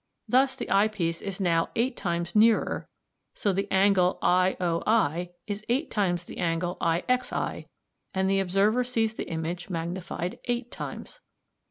[0.27, 2.89] Thus the eyepiece is now eight times nearer,
[3.35, 7.67] so the angle i, o, i is eight times the angle i, x, i,
[8.11, 11.19] and the observer sees the image magnified eight times.